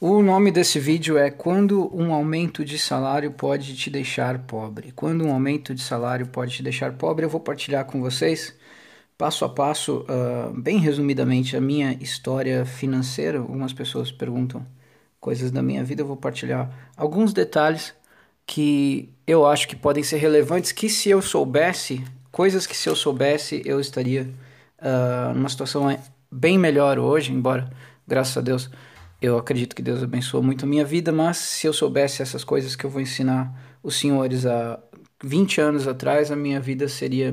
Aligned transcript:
O 0.00 0.22
nome 0.22 0.52
desse 0.52 0.78
vídeo 0.78 1.18
é 1.18 1.28
Quando 1.28 1.90
um 1.92 2.14
aumento 2.14 2.64
de 2.64 2.78
salário 2.78 3.32
pode 3.32 3.74
te 3.76 3.90
deixar 3.90 4.38
pobre. 4.38 4.92
Quando 4.92 5.24
um 5.24 5.32
aumento 5.32 5.74
de 5.74 5.82
salário 5.82 6.28
pode 6.28 6.54
te 6.54 6.62
deixar 6.62 6.92
pobre, 6.92 7.24
eu 7.26 7.28
vou 7.28 7.40
partilhar 7.40 7.84
com 7.84 8.00
vocês, 8.00 8.54
passo 9.18 9.44
a 9.44 9.48
passo, 9.48 10.06
uh, 10.08 10.52
bem 10.56 10.78
resumidamente, 10.78 11.56
a 11.56 11.60
minha 11.60 11.94
história 11.94 12.64
financeira. 12.64 13.40
Algumas 13.40 13.72
pessoas 13.72 14.12
perguntam 14.12 14.64
coisas 15.18 15.50
da 15.50 15.64
minha 15.64 15.82
vida, 15.82 16.02
eu 16.02 16.06
vou 16.06 16.16
partilhar 16.16 16.70
alguns 16.96 17.32
detalhes 17.32 17.92
que 18.46 19.12
eu 19.26 19.44
acho 19.44 19.66
que 19.66 19.74
podem 19.74 20.04
ser 20.04 20.18
relevantes, 20.18 20.70
que 20.70 20.88
se 20.88 21.10
eu 21.10 21.20
soubesse, 21.20 22.04
coisas 22.30 22.68
que 22.68 22.76
se 22.76 22.88
eu 22.88 22.94
soubesse, 22.94 23.62
eu 23.64 23.80
estaria 23.80 24.30
uh, 24.78 25.34
numa 25.34 25.48
situação 25.48 25.88
bem 26.30 26.56
melhor 26.56 27.00
hoje, 27.00 27.32
embora, 27.32 27.68
graças 28.06 28.36
a 28.36 28.40
Deus, 28.40 28.70
eu 29.20 29.36
acredito 29.36 29.74
que 29.74 29.82
Deus 29.82 30.02
abençoou 30.02 30.42
muito 30.42 30.64
a 30.64 30.68
minha 30.68 30.84
vida, 30.84 31.10
mas 31.10 31.38
se 31.38 31.66
eu 31.66 31.72
soubesse 31.72 32.22
essas 32.22 32.44
coisas 32.44 32.76
que 32.76 32.84
eu 32.84 32.90
vou 32.90 33.00
ensinar 33.00 33.52
os 33.82 33.96
senhores 33.96 34.46
há 34.46 34.78
20 35.22 35.60
anos 35.60 35.88
atrás, 35.88 36.30
a 36.30 36.36
minha 36.36 36.60
vida 36.60 36.88
seria 36.88 37.32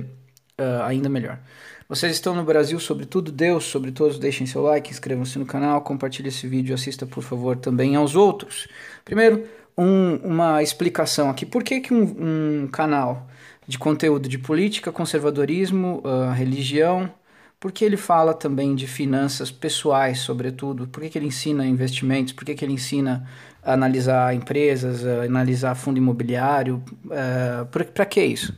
uh, 0.60 0.84
ainda 0.84 1.08
melhor. 1.08 1.40
Vocês 1.88 2.14
estão 2.14 2.34
no 2.34 2.44
Brasil, 2.44 2.80
sobretudo 2.80 3.32
Deus, 3.32 3.66
sobre 3.66 3.92
todos, 3.92 4.18
deixem 4.18 4.48
seu 4.48 4.64
like, 4.64 4.90
inscrevam-se 4.90 5.38
no 5.38 5.46
canal, 5.46 5.82
compartilhe 5.82 6.30
esse 6.30 6.48
vídeo, 6.48 6.74
assista 6.74 7.06
por 7.06 7.22
favor 7.22 7.56
também 7.58 7.96
aos 7.96 8.16
outros. 8.16 8.68
Primeiro, 9.04 9.44
um, 9.78 10.16
uma 10.24 10.64
explicação 10.64 11.30
aqui. 11.30 11.46
Por 11.46 11.64
que, 11.64 11.82
que 11.82 11.94
um, 11.94 12.64
um 12.64 12.68
canal 12.68 13.28
de 13.68 13.78
conteúdo 13.78 14.28
de 14.28 14.40
política, 14.40 14.92
conservadorismo, 14.92 16.02
uh, 16.04 16.32
religião, 16.32 17.12
porque 17.60 17.84
ele 17.84 17.98
fala 17.98 18.34
também 18.34 18.76
de 18.76 18.88
finanças 18.88 19.52
pessoais, 19.52 20.20
sobretudo. 20.20 20.88
Por 20.88 21.02
que, 21.02 21.10
que 21.10 21.18
ele 21.18 21.28
ensina 21.28 21.66
investimentos? 21.66 22.34
Por 22.34 22.46
que, 22.46 22.54
que 22.56 22.64
ele 22.64 22.74
ensina 22.74 23.28
a 23.64 23.74
analisar 23.74 24.36
empresas, 24.36 25.06
a 25.06 25.24
analisar 25.24 25.76
fundo 25.76 25.98
imobiliário? 25.98 26.84
Uh, 27.06 27.66
Para 27.94 28.06
que 28.06 28.24
isso? 28.24 28.54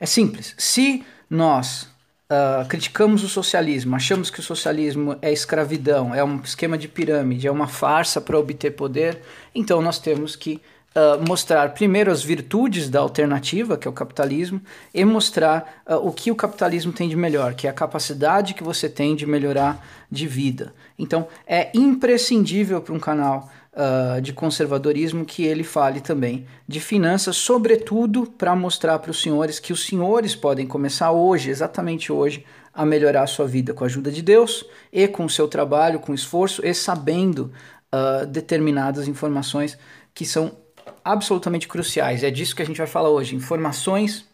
É 0.00 0.06
simples. 0.06 0.54
Se 0.56 1.04
nós 1.28 1.88
uh, 2.30 2.66
criticamos 2.68 3.24
o 3.24 3.28
socialismo, 3.28 3.96
achamos 3.96 4.30
que 4.30 4.40
o 4.40 4.42
socialismo 4.42 5.16
é 5.20 5.32
escravidão, 5.32 6.14
é 6.14 6.22
um 6.22 6.40
esquema 6.40 6.78
de 6.78 6.88
pirâmide, 6.88 7.46
é 7.46 7.50
uma 7.50 7.66
farsa 7.66 8.20
para 8.20 8.38
obter 8.38 8.70
poder, 8.72 9.20
então 9.54 9.82
nós 9.82 9.98
temos 9.98 10.36
que 10.36 10.60
uh, 10.94 11.26
mostrar 11.26 11.74
primeiro 11.74 12.10
as 12.10 12.22
virtudes 12.22 12.88
da 12.88 13.00
alternativa, 13.00 13.76
que 13.76 13.86
é 13.86 13.90
o 13.90 13.94
capitalismo, 13.94 14.60
e 14.92 15.04
mostrar 15.04 15.82
uh, 15.86 15.96
o 15.96 16.12
que 16.12 16.30
o 16.30 16.36
capitalismo 16.36 16.92
tem 16.92 17.08
de 17.08 17.16
melhor, 17.16 17.54
que 17.54 17.66
é 17.66 17.70
a 17.70 17.74
capacidade 17.74 18.54
que 18.54 18.62
você 18.62 18.88
tem 18.88 19.14
de 19.14 19.26
melhorar 19.26 19.84
de 20.10 20.26
vida. 20.26 20.74
Então, 20.98 21.28
é 21.46 21.70
imprescindível 21.74 22.80
para 22.80 22.94
um 22.94 23.00
canal 23.00 23.48
uh, 23.72 24.20
de 24.20 24.32
conservadorismo 24.32 25.24
que 25.24 25.44
ele 25.44 25.64
fale 25.64 26.00
também 26.00 26.46
de 26.66 26.80
finanças, 26.80 27.36
sobretudo 27.36 28.26
para 28.26 28.54
mostrar 28.56 28.98
para 28.98 29.10
os 29.10 29.22
senhores 29.22 29.58
que 29.58 29.72
os 29.72 29.86
senhores 29.86 30.34
podem 30.34 30.66
começar 30.66 31.12
hoje, 31.12 31.50
exatamente 31.50 32.12
hoje, 32.12 32.44
a 32.72 32.84
melhorar 32.84 33.22
a 33.22 33.26
sua 33.26 33.46
vida 33.46 33.74
com 33.74 33.84
a 33.84 33.86
ajuda 33.86 34.10
de 34.10 34.22
Deus 34.22 34.64
e 34.92 35.08
com 35.08 35.24
o 35.24 35.30
seu 35.30 35.48
trabalho, 35.48 35.98
com 35.98 36.14
esforço 36.14 36.64
e 36.64 36.72
sabendo 36.72 37.52
uh, 37.92 38.26
determinadas 38.26 39.08
informações 39.08 39.76
que 40.14 40.24
são 40.24 40.56
absolutamente 41.04 41.68
cruciais. 41.68 42.22
É 42.22 42.30
disso 42.30 42.54
que 42.54 42.62
a 42.62 42.66
gente 42.66 42.78
vai 42.78 42.86
falar 42.86 43.10
hoje. 43.10 43.34
Informações 43.34 44.26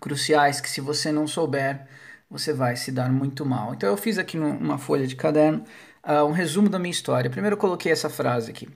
cruciais 0.00 0.60
que, 0.60 0.70
se 0.70 0.80
você 0.80 1.12
não 1.12 1.26
souber, 1.26 1.86
você 2.30 2.52
vai 2.52 2.76
se 2.76 2.90
dar 2.90 3.10
muito 3.10 3.44
mal. 3.44 3.74
Então, 3.74 3.88
eu 3.88 3.96
fiz 3.96 4.18
aqui 4.18 4.36
numa 4.36 4.78
folha 4.78 5.06
de 5.06 5.14
caderno 5.14 5.64
uh, 6.06 6.24
um 6.24 6.32
resumo 6.32 6.68
da 6.68 6.78
minha 6.78 6.90
história. 6.90 7.30
Primeiro, 7.30 7.54
eu 7.54 7.60
coloquei 7.60 7.92
essa 7.92 8.10
frase 8.10 8.50
aqui: 8.50 8.68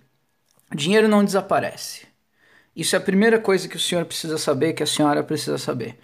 Dinheiro 0.75 1.09
não 1.09 1.25
desaparece. 1.25 2.07
Isso 2.75 2.95
é 2.95 2.99
a 2.99 3.03
primeira 3.03 3.39
coisa 3.39 3.69
que 3.69 3.77
o 3.77 3.81
senhor 3.81 4.05
precisa 4.05 4.37
saber, 4.37 4.75
que 4.75 4.83
a 4.83 4.87
senhora 4.87 5.25
precisa 5.25 5.57
saber. 5.57 5.99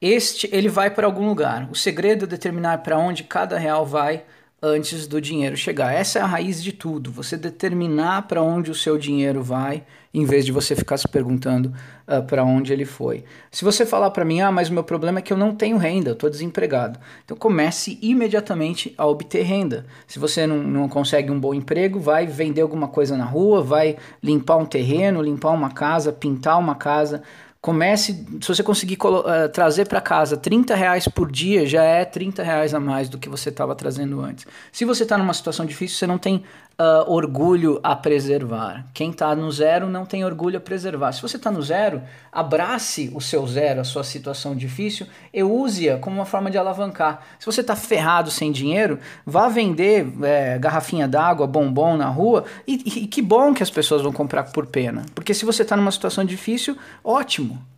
Este, 0.00 0.48
ele 0.52 0.68
vai 0.68 0.90
para 0.90 1.06
algum 1.06 1.26
lugar. 1.26 1.68
O 1.70 1.74
segredo 1.74 2.24
é 2.24 2.28
determinar 2.28 2.78
para 2.78 2.98
onde 2.98 3.24
cada 3.24 3.58
real 3.58 3.84
vai 3.84 4.24
antes 4.64 5.06
do 5.06 5.20
dinheiro 5.20 5.56
chegar. 5.56 5.92
Essa 5.92 6.18
é 6.18 6.22
a 6.22 6.26
raiz 6.26 6.62
de 6.62 6.72
tudo. 6.72 7.12
Você 7.12 7.36
determinar 7.36 8.22
para 8.22 8.42
onde 8.42 8.70
o 8.70 8.74
seu 8.74 8.96
dinheiro 8.96 9.42
vai, 9.42 9.84
em 10.12 10.24
vez 10.24 10.46
de 10.46 10.52
você 10.52 10.74
ficar 10.74 10.96
se 10.96 11.06
perguntando 11.06 11.68
uh, 11.68 11.72
ah, 12.06 12.22
para 12.22 12.42
onde 12.42 12.72
ele 12.72 12.86
foi. 12.86 13.24
Se 13.50 13.62
você 13.62 13.84
falar 13.84 14.10
para 14.10 14.24
mim, 14.24 14.40
ah, 14.40 14.50
mas 14.50 14.70
o 14.70 14.72
meu 14.72 14.82
problema 14.82 15.18
é 15.18 15.22
que 15.22 15.32
eu 15.32 15.36
não 15.36 15.54
tenho 15.54 15.76
renda, 15.76 16.10
eu 16.10 16.14
estou 16.14 16.30
desempregado. 16.30 16.98
Então 17.24 17.36
comece 17.36 17.98
imediatamente 18.00 18.94
a 18.96 19.06
obter 19.06 19.42
renda. 19.42 19.84
Se 20.06 20.18
você 20.18 20.46
não, 20.46 20.62
não 20.62 20.88
consegue 20.88 21.30
um 21.30 21.38
bom 21.38 21.52
emprego, 21.52 22.00
vai 22.00 22.26
vender 22.26 22.62
alguma 22.62 22.88
coisa 22.88 23.18
na 23.18 23.24
rua, 23.24 23.62
vai 23.62 23.96
limpar 24.22 24.56
um 24.56 24.64
terreno, 24.64 25.20
limpar 25.20 25.50
uma 25.50 25.72
casa, 25.72 26.10
pintar 26.10 26.58
uma 26.58 26.74
casa. 26.74 27.22
Comece, 27.64 28.26
se 28.42 28.48
você 28.48 28.62
conseguir 28.62 28.98
uh, 29.02 29.48
trazer 29.50 29.88
para 29.88 29.98
casa 29.98 30.36
30 30.36 30.74
reais 30.74 31.08
por 31.08 31.32
dia, 31.32 31.64
já 31.64 31.82
é 31.82 32.04
30 32.04 32.42
reais 32.42 32.74
a 32.74 32.78
mais 32.78 33.08
do 33.08 33.16
que 33.16 33.26
você 33.26 33.48
estava 33.48 33.74
trazendo 33.74 34.20
antes. 34.20 34.46
Se 34.70 34.84
você 34.84 35.04
está 35.04 35.16
numa 35.16 35.32
situação 35.32 35.64
difícil, 35.64 35.96
você 35.96 36.06
não 36.06 36.18
tem 36.18 36.44
uh, 36.78 37.10
orgulho 37.10 37.80
a 37.82 37.94
preservar. 37.94 38.86
Quem 38.92 39.10
está 39.10 39.34
no 39.34 39.50
zero 39.50 39.88
não 39.88 40.04
tem 40.04 40.24
orgulho 40.24 40.58
a 40.58 40.60
preservar. 40.60 41.12
Se 41.12 41.22
você 41.22 41.36
está 41.36 41.50
no 41.50 41.62
zero, 41.62 42.02
abrace 42.32 43.10
o 43.14 43.20
seu 43.20 43.46
zero, 43.46 43.80
a 43.80 43.84
sua 43.84 44.04
situação 44.04 44.54
difícil, 44.54 45.06
e 45.32 45.42
use-a 45.42 45.98
como 45.98 46.16
uma 46.16 46.24
forma 46.24 46.50
de 46.50 46.58
alavancar. 46.58 47.22
Se 47.38 47.46
você 47.46 47.60
está 47.60 47.76
ferrado 47.76 48.30
sem 48.30 48.50
dinheiro, 48.50 48.98
vá 49.24 49.48
vender 49.48 50.06
é, 50.22 50.58
garrafinha 50.58 51.08
d'água, 51.08 51.46
bombom 51.46 51.96
na 51.96 52.08
rua, 52.08 52.44
e, 52.66 52.74
e 52.74 53.06
que 53.06 53.22
bom 53.22 53.54
que 53.54 53.62
as 53.62 53.70
pessoas 53.70 54.02
vão 54.02 54.12
comprar 54.12 54.44
por 54.44 54.66
pena. 54.66 55.04
Porque 55.14 55.34
se 55.34 55.44
você 55.44 55.62
está 55.62 55.76
numa 55.76 55.92
situação 55.92 56.24
difícil, 56.24 56.76
ótimo 57.02 57.73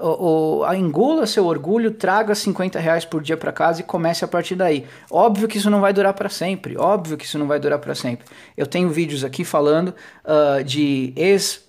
o, 0.00 0.60
o, 0.60 0.74
engula 0.74 1.26
seu 1.26 1.46
orgulho, 1.46 1.90
traga 1.90 2.34
50 2.34 2.78
reais 2.78 3.04
por 3.04 3.22
dia 3.22 3.36
para 3.36 3.52
casa 3.52 3.80
e 3.80 3.84
comece 3.84 4.24
a 4.24 4.28
partir 4.28 4.54
daí. 4.54 4.86
Óbvio 5.10 5.48
que 5.48 5.58
isso 5.58 5.70
não 5.70 5.80
vai 5.80 5.92
durar 5.92 6.14
para 6.14 6.28
sempre, 6.28 6.76
óbvio 6.76 7.16
que 7.16 7.24
isso 7.24 7.38
não 7.38 7.46
vai 7.46 7.58
durar 7.58 7.78
para 7.78 7.94
sempre. 7.94 8.26
Eu 8.56 8.66
tenho 8.66 8.88
vídeos 8.90 9.24
aqui 9.24 9.44
falando 9.44 9.94
uh, 10.24 10.62
de 10.62 11.12
ex 11.16 11.66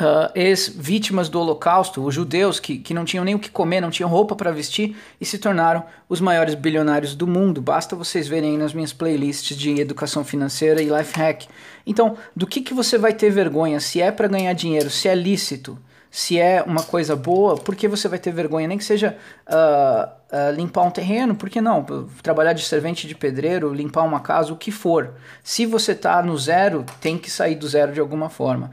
Uh, 0.00 0.30
ex-vítimas 0.34 1.28
do 1.28 1.38
Holocausto, 1.38 2.02
os 2.02 2.14
judeus 2.14 2.58
que, 2.58 2.78
que 2.78 2.94
não 2.94 3.04
tinham 3.04 3.24
nem 3.24 3.34
o 3.34 3.38
que 3.38 3.50
comer, 3.50 3.80
não 3.80 3.90
tinham 3.90 4.08
roupa 4.08 4.34
para 4.34 4.50
vestir 4.50 4.96
e 5.20 5.26
se 5.26 5.38
tornaram 5.38 5.84
os 6.08 6.18
maiores 6.18 6.54
bilionários 6.54 7.14
do 7.14 7.26
mundo. 7.26 7.60
Basta 7.60 7.94
vocês 7.94 8.26
verem 8.26 8.52
aí 8.52 8.56
nas 8.56 8.72
minhas 8.72 8.92
playlists 8.92 9.54
de 9.54 9.80
educação 9.80 10.24
financeira 10.24 10.80
e 10.80 10.86
life 10.88 11.18
hack. 11.18 11.42
Então, 11.84 12.16
do 12.34 12.46
que, 12.46 12.62
que 12.62 12.72
você 12.72 12.96
vai 12.96 13.12
ter 13.12 13.28
vergonha? 13.30 13.80
Se 13.80 14.00
é 14.00 14.10
para 14.10 14.28
ganhar 14.28 14.52
dinheiro, 14.54 14.88
se 14.88 15.08
é 15.08 15.14
lícito, 15.14 15.76
se 16.12 16.38
é 16.38 16.62
uma 16.62 16.82
coisa 16.82 17.16
boa, 17.16 17.56
por 17.56 17.74
que 17.74 17.88
você 17.88 18.06
vai 18.06 18.18
ter 18.18 18.30
vergonha? 18.32 18.68
Nem 18.68 18.76
que 18.76 18.84
seja 18.84 19.16
uh, 19.48 20.06
uh, 20.30 20.54
limpar 20.54 20.82
um 20.82 20.90
terreno, 20.90 21.34
por 21.34 21.48
que 21.48 21.58
não? 21.58 21.82
Trabalhar 22.22 22.52
de 22.52 22.62
servente 22.66 23.08
de 23.08 23.14
pedreiro, 23.14 23.72
limpar 23.72 24.02
uma 24.02 24.20
casa, 24.20 24.52
o 24.52 24.56
que 24.56 24.70
for. 24.70 25.14
Se 25.42 25.64
você 25.64 25.92
está 25.92 26.22
no 26.22 26.36
zero, 26.36 26.84
tem 27.00 27.16
que 27.16 27.30
sair 27.30 27.54
do 27.54 27.66
zero 27.66 27.94
de 27.94 27.98
alguma 27.98 28.28
forma. 28.28 28.70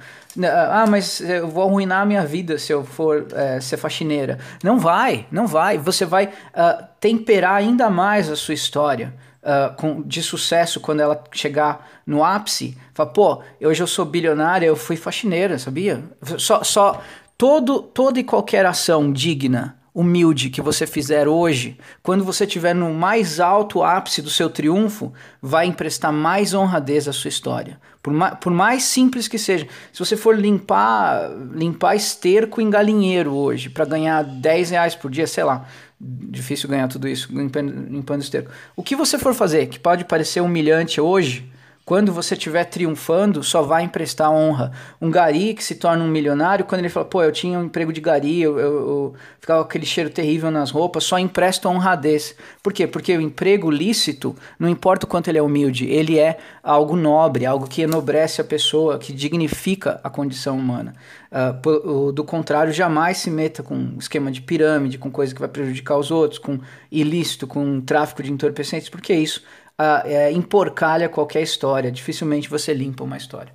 Ah, 0.70 0.86
mas 0.86 1.22
eu 1.22 1.48
vou 1.48 1.64
arruinar 1.64 2.02
a 2.02 2.06
minha 2.06 2.26
vida 2.26 2.58
se 2.58 2.74
eu 2.74 2.84
for 2.84 3.22
uh, 3.22 3.62
ser 3.62 3.78
faxineira. 3.78 4.38
Não 4.62 4.78
vai, 4.78 5.26
não 5.32 5.48
vai. 5.48 5.78
Você 5.78 6.04
vai 6.04 6.26
uh, 6.26 6.84
temperar 7.00 7.56
ainda 7.56 7.90
mais 7.90 8.30
a 8.30 8.36
sua 8.36 8.54
história. 8.54 9.14
Uh, 9.42 9.74
com, 9.78 10.02
de 10.02 10.22
sucesso 10.22 10.82
quando 10.82 11.00
ela 11.00 11.24
chegar 11.32 11.88
no 12.06 12.26
ápice, 12.26 12.78
fala, 12.94 13.10
pô, 13.10 13.42
hoje 13.62 13.82
eu 13.82 13.88
sou 13.88 14.04
bilionária, 14.04 14.68
eu 14.68 14.76
fui 14.76 14.98
faxineira, 14.98 15.58
sabia? 15.58 16.04
Só, 16.38 16.62
só 16.62 17.02
Todo, 17.40 17.82
toda 17.82 18.20
e 18.20 18.24
qualquer 18.26 18.66
ação 18.66 19.14
digna, 19.14 19.78
humilde 19.96 20.50
que 20.50 20.62
você 20.62 20.86
fizer 20.86 21.26
hoje, 21.26 21.78
quando 22.04 22.22
você 22.22 22.44
estiver 22.44 22.76
no 22.76 22.94
mais 22.94 23.40
alto 23.40 23.82
ápice 23.82 24.22
do 24.22 24.30
seu 24.30 24.50
triunfo, 24.50 25.14
vai 25.42 25.66
emprestar 25.66 26.12
mais 26.12 26.54
honradez 26.54 27.08
à 27.08 27.14
sua 27.14 27.30
história. 27.30 27.80
Por 28.04 28.12
mais, 28.12 28.34
por 28.40 28.52
mais 28.52 28.84
simples 28.84 29.30
que 29.30 29.38
seja. 29.38 29.66
Se 29.94 30.00
você 30.00 30.18
for 30.18 30.38
limpar, 30.38 31.32
limpar 31.54 31.96
esterco 31.96 32.60
em 32.60 32.70
galinheiro 32.70 33.34
hoje, 33.34 33.70
para 33.70 33.86
ganhar 33.86 34.22
10 34.22 34.72
reais 34.72 34.94
por 34.94 35.10
dia, 35.10 35.26
sei 35.26 35.46
lá, 35.46 35.66
difícil 35.98 36.68
ganhar 36.68 36.90
tudo 36.90 37.08
isso 37.08 37.30
limpando, 37.32 37.72
limpando 37.90 38.22
esterco. 38.22 38.52
O 38.76 38.84
que 38.84 38.98
você 38.98 39.18
for 39.18 39.34
fazer, 39.34 39.68
que 39.68 39.80
pode 39.80 40.04
parecer 40.04 40.42
humilhante 40.42 41.00
hoje, 41.00 41.49
quando 41.90 42.14
você 42.14 42.36
estiver 42.36 42.66
triunfando, 42.66 43.42
só 43.42 43.64
vai 43.64 43.82
emprestar 43.82 44.32
honra. 44.32 44.72
Um 45.02 45.10
gari 45.10 45.56
que 45.56 45.64
se 45.64 45.74
torna 45.74 46.04
um 46.04 46.08
milionário, 46.08 46.64
quando 46.64 46.82
ele 46.82 46.90
fala, 46.90 47.08
pô, 47.08 47.24
eu 47.24 47.32
tinha 47.32 47.58
um 47.58 47.64
emprego 47.64 47.92
de 47.92 48.00
gari, 48.00 48.40
eu, 48.40 48.60
eu, 48.60 48.74
eu 48.74 49.14
ficava 49.40 49.64
com 49.64 49.70
aquele 49.70 49.88
cheiro 49.88 50.12
terrível 50.12 50.52
nas 50.52 50.70
roupas, 50.70 51.04
só 51.04 51.18
empresta 51.18 51.68
honradez. 51.68 52.36
Por 52.62 52.74
quê? 52.74 52.86
Porque 52.86 53.18
o 53.18 53.20
emprego 53.20 53.72
lícito, 53.72 54.36
não 54.60 54.70
importa 54.70 55.08
o 55.08 55.10
quanto 55.10 55.30
ele 55.30 55.40
é 55.40 55.42
humilde, 55.42 55.88
ele 55.90 56.20
é 56.20 56.38
algo 56.62 56.96
nobre, 56.96 57.48
algo 57.48 57.68
que 57.68 57.82
enobrece 57.82 58.40
a 58.40 58.44
pessoa, 58.44 59.00
que 59.00 59.12
dignifica 59.12 60.00
a 60.04 60.12
condição 60.12 60.60
humana. 60.60 60.94
Uh, 61.32 62.12
do 62.12 62.24
contrário, 62.24 62.72
jamais 62.72 63.18
se 63.18 63.32
meta 63.32 63.64
com 63.64 63.96
esquema 63.98 64.32
de 64.32 64.42
pirâmide, 64.42 65.00
com 65.00 65.10
coisa 65.10 65.34
que 65.34 65.40
vai 65.40 65.50
prejudicar 65.50 65.98
os 65.98 66.12
outros, 66.12 66.38
com 66.38 66.60
ilícito, 66.92 67.48
com 67.48 67.82
tráfico 67.82 68.22
de 68.22 68.32
entorpecentes, 68.32 68.90
porque 68.90 69.12
isso 69.12 69.44
uh, 69.80 70.06
é, 70.06 70.32
emporcalha 70.32 71.08
qualquer 71.08 71.42
história, 71.42 71.92
dificilmente 71.92 72.50
você 72.50 72.74
limpa 72.74 73.04
uma 73.04 73.18
história. 73.18 73.54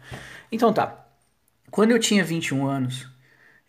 Então 0.50 0.72
tá, 0.72 1.06
quando 1.70 1.90
eu 1.90 1.98
tinha 1.98 2.24
21 2.24 2.66
anos, 2.66 3.08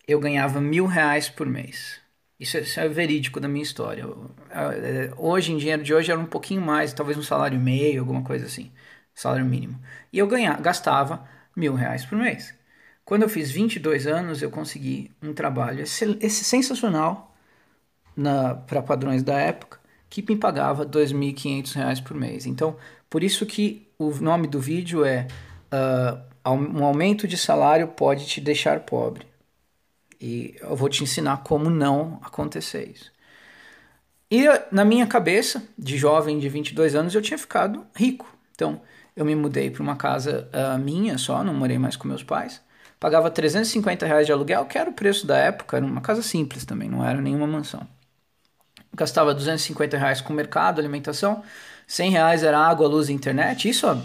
eu 0.08 0.20
ganhava 0.20 0.62
mil 0.62 0.86
reais 0.86 1.30
por 1.30 1.48
mês. 1.48 2.00
Isso 2.40 2.58
é, 2.58 2.62
isso 2.62 2.80
é 2.80 2.88
verídico 2.88 3.40
da 3.40 3.48
minha 3.48 3.64
história. 3.64 4.06
É, 4.52 5.12
hoje, 5.18 5.52
em 5.54 5.58
dinheiro 5.58 5.84
de 5.84 5.94
hoje, 5.94 6.12
era 6.12 6.20
um 6.20 6.26
pouquinho 6.26 6.62
mais, 6.62 6.94
talvez 6.94 7.18
um 7.18 7.24
salário 7.24 7.60
meio, 7.60 8.02
alguma 8.02 8.24
coisa 8.24 8.46
assim, 8.46 8.72
salário 9.14 9.46
mínimo. 9.46 9.80
E 10.12 10.20
eu 10.20 10.28
ganhava, 10.28 10.62
gastava 10.62 11.28
mil 11.56 11.74
reais 11.74 12.06
por 12.06 12.18
mês. 12.18 12.54
Quando 13.06 13.24
eu 13.24 13.30
fiz 13.30 13.52
22 13.52 14.08
anos, 14.08 14.42
eu 14.42 14.50
consegui 14.52 15.12
um 15.22 15.34
trabalho 15.34 15.82
esse, 15.82 16.18
esse 16.22 16.44
sensacional 16.44 17.36
para 18.68 18.82
padrões 18.82 19.24
da 19.24 19.40
época, 19.40 19.80
que 20.22 20.34
me 20.34 20.40
pagava 20.40 20.84
R$ 20.84 20.90
2.500 20.90 22.04
por 22.04 22.16
mês. 22.16 22.46
Então, 22.46 22.78
por 23.10 23.24
isso 23.24 23.46
que 23.46 23.88
o 23.98 24.12
nome 24.12 24.48
do 24.48 24.60
vídeo 24.60 25.04
é 25.04 25.28
uh, 25.72 26.52
Um 26.52 26.86
aumento 26.86 27.28
de 27.28 27.38
salário 27.38 27.88
pode 27.88 28.26
te 28.26 28.40
deixar 28.40 28.82
pobre. 28.82 29.26
E 30.20 30.56
eu 30.62 30.76
vou 30.76 30.90
te 30.90 31.04
ensinar 31.04 31.38
como 31.44 31.70
não 31.70 32.20
acontecer 32.24 32.90
isso. 32.90 33.12
E 34.32 34.46
na 34.72 34.86
minha 34.86 35.06
cabeça, 35.06 35.64
de 35.78 35.98
jovem 35.98 36.40
de 36.40 36.50
22 36.50 36.96
anos, 36.96 37.14
eu 37.14 37.22
tinha 37.22 37.38
ficado 37.38 37.86
rico. 37.96 38.26
Então, 38.54 38.82
eu 39.16 39.26
me 39.26 39.36
mudei 39.36 39.70
para 39.70 39.84
uma 39.84 39.96
casa 39.96 40.50
uh, 40.54 40.80
minha 40.80 41.18
só, 41.18 41.44
não 41.44 41.54
morei 41.54 41.78
mais 41.78 41.96
com 41.96 42.08
meus 42.08 42.24
pais. 42.24 42.62
Pagava 43.00 43.30
350 43.30 44.06
reais 44.06 44.26
de 44.26 44.32
aluguel, 44.32 44.66
que 44.66 44.78
era 44.78 44.90
o 44.90 44.94
preço 44.94 45.28
da 45.28 45.38
época, 45.38 45.78
era 45.78 45.86
uma 45.86 46.02
casa 46.02 46.22
simples 46.22 46.66
também, 46.66 46.90
não 46.90 47.06
era 47.06 47.22
nenhuma 47.22 47.48
mansão. 47.48 47.86
Gastava 48.96 49.34
250 49.34 49.98
reais 49.98 50.22
com 50.22 50.34
mercado, 50.34 50.80
alimentação, 50.80 51.44
100 51.88 52.12
reais 52.12 52.44
era 52.44 52.58
água, 52.58 52.88
luz 52.88 53.10
e 53.10 53.14
internet, 53.14 53.70
isso 53.70 53.86
há 53.88 54.02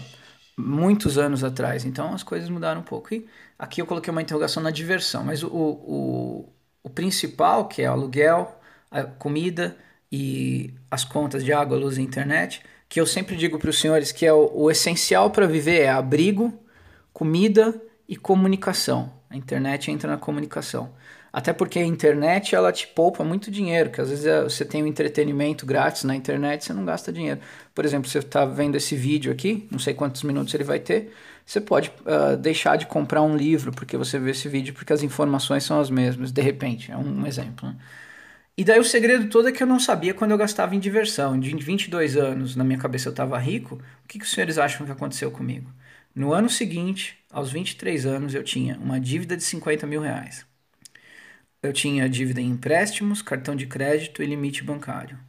muitos 0.57 1.17
anos 1.17 1.43
atrás, 1.43 1.85
então 1.85 2.13
as 2.13 2.23
coisas 2.23 2.49
mudaram 2.49 2.81
um 2.81 2.83
pouco. 2.83 3.13
E 3.13 3.25
aqui 3.57 3.81
eu 3.81 3.85
coloquei 3.85 4.11
uma 4.11 4.21
interrogação 4.21 4.61
na 4.61 4.71
diversão, 4.71 5.23
mas 5.23 5.43
o, 5.43 5.47
o, 5.49 6.49
o 6.83 6.89
principal, 6.89 7.67
que 7.67 7.81
é 7.81 7.85
aluguel, 7.85 8.59
a 8.89 9.03
comida 9.03 9.77
e 10.11 10.73
as 10.89 11.03
contas 11.03 11.43
de 11.43 11.53
água, 11.53 11.77
luz 11.77 11.97
e 11.97 12.01
internet, 12.01 12.61
que 12.89 12.99
eu 12.99 13.05
sempre 13.05 13.35
digo 13.37 13.57
para 13.57 13.69
os 13.69 13.79
senhores 13.79 14.11
que 14.11 14.25
é 14.25 14.33
o, 14.33 14.51
o 14.53 14.69
essencial 14.69 15.31
para 15.31 15.47
viver 15.47 15.81
é 15.81 15.89
abrigo, 15.89 16.53
comida 17.13 17.81
e 18.07 18.17
comunicação. 18.17 19.13
A 19.29 19.37
internet 19.37 19.89
entra 19.89 20.11
na 20.11 20.17
comunicação. 20.17 20.93
Até 21.33 21.53
porque 21.53 21.79
a 21.79 21.85
internet 21.85 22.53
ela 22.55 22.71
te 22.73 22.87
poupa 22.87 23.23
muito 23.23 23.49
dinheiro, 23.49 23.89
que 23.89 24.01
às 24.01 24.09
vezes 24.09 24.25
é, 24.25 24.43
você 24.43 24.65
tem 24.65 24.83
um 24.83 24.87
entretenimento 24.87 25.65
grátis 25.65 26.03
na 26.03 26.15
internet, 26.15 26.65
você 26.65 26.73
não 26.73 26.83
gasta 26.83 27.11
dinheiro. 27.11 27.39
Por 27.73 27.85
exemplo, 27.85 28.09
você 28.09 28.19
está 28.19 28.45
vendo 28.45 28.75
esse 28.75 28.95
vídeo 28.95 29.31
aqui, 29.31 29.67
não 29.71 29.79
sei 29.79 29.93
quantos 29.93 30.23
minutos 30.23 30.53
ele 30.53 30.65
vai 30.65 30.79
ter, 30.79 31.13
você 31.45 31.61
pode 31.61 31.91
uh, 32.01 32.35
deixar 32.37 32.75
de 32.75 32.85
comprar 32.85 33.21
um 33.21 33.35
livro 33.35 33.71
porque 33.71 33.95
você 33.97 34.19
vê 34.19 34.31
esse 34.31 34.47
vídeo, 34.49 34.73
porque 34.73 34.91
as 34.93 35.03
informações 35.03 35.63
são 35.63 35.79
as 35.79 35.89
mesmas, 35.89 36.31
de 36.31 36.41
repente, 36.41 36.91
é 36.91 36.97
um 36.97 37.25
exemplo. 37.25 37.69
Né? 37.69 37.75
E 38.57 38.63
daí 38.63 38.79
o 38.79 38.83
segredo 38.83 39.27
todo 39.29 39.47
é 39.47 39.51
que 39.51 39.63
eu 39.63 39.67
não 39.67 39.79
sabia 39.79 40.13
quando 40.13 40.31
eu 40.31 40.37
gastava 40.37 40.75
em 40.75 40.79
diversão. 40.79 41.39
De 41.39 41.55
22 41.55 42.17
anos, 42.17 42.55
na 42.55 42.63
minha 42.63 42.77
cabeça 42.77 43.07
eu 43.07 43.11
estava 43.11 43.37
rico, 43.37 43.75
o 44.03 44.07
que, 44.07 44.19
que 44.19 44.25
os 44.25 44.31
senhores 44.31 44.57
acham 44.57 44.85
que 44.85 44.91
aconteceu 44.91 45.31
comigo? 45.31 45.71
No 46.13 46.33
ano 46.33 46.49
seguinte, 46.49 47.17
aos 47.31 47.51
23 47.51 48.05
anos, 48.05 48.35
eu 48.35 48.43
tinha 48.43 48.77
uma 48.77 48.99
dívida 48.99 49.37
de 49.37 49.43
50 49.43 49.87
mil 49.87 50.01
reais. 50.01 50.45
Eu 51.63 51.71
tinha 51.73 52.09
dívida 52.09 52.41
em 52.41 52.49
empréstimos, 52.49 53.21
cartão 53.21 53.55
de 53.55 53.67
crédito 53.67 54.21
e 54.23 54.25
limite 54.25 54.63
bancário. 54.63 55.19